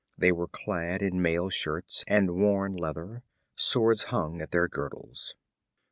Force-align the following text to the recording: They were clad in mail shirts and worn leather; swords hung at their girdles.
They 0.17 0.31
were 0.31 0.47
clad 0.47 1.03
in 1.03 1.21
mail 1.21 1.49
shirts 1.51 2.03
and 2.07 2.31
worn 2.35 2.75
leather; 2.75 3.21
swords 3.55 4.05
hung 4.05 4.41
at 4.41 4.49
their 4.49 4.67
girdles. 4.67 5.35